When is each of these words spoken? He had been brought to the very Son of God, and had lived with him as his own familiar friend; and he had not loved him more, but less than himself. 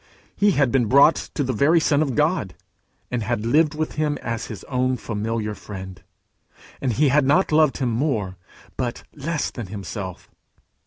He 0.35 0.53
had 0.53 0.71
been 0.71 0.87
brought 0.87 1.13
to 1.35 1.43
the 1.43 1.53
very 1.53 1.79
Son 1.79 2.01
of 2.01 2.15
God, 2.15 2.55
and 3.11 3.21
had 3.21 3.45
lived 3.45 3.75
with 3.75 3.91
him 4.01 4.17
as 4.23 4.47
his 4.47 4.63
own 4.63 4.97
familiar 4.97 5.53
friend; 5.53 6.01
and 6.81 6.93
he 6.93 7.09
had 7.09 7.23
not 7.23 7.51
loved 7.51 7.77
him 7.77 7.89
more, 7.91 8.35
but 8.77 9.03
less 9.13 9.51
than 9.51 9.67
himself. 9.67 10.31